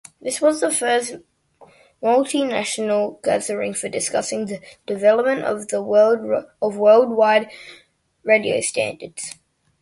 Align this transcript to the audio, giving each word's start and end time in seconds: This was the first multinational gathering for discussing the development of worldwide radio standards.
This 0.19 0.41
was 0.41 0.59
the 0.61 0.71
first 0.71 1.17
multinational 2.01 3.21
gathering 3.21 3.75
for 3.75 3.87
discussing 3.87 4.47
the 4.47 4.59
development 4.87 5.43
of 5.43 5.71
worldwide 6.77 7.51
radio 8.25 8.61
standards. 8.61 9.35